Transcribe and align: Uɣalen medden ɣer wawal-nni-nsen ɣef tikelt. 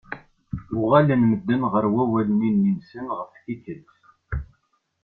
Uɣalen 0.81 1.21
medden 1.29 1.61
ɣer 1.71 1.85
wawal-nni-nsen 1.93 3.07
ɣef 3.17 3.31
tikelt. 3.43 3.99